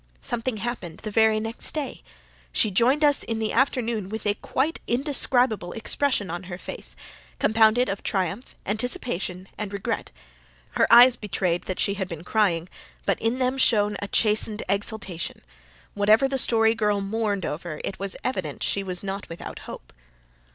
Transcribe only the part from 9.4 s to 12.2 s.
and regret. Her eyes betrayed that she had